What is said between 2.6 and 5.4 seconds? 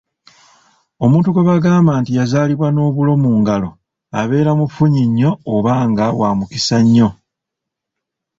n'obulo mu ngalo abeera mufunyi nnyo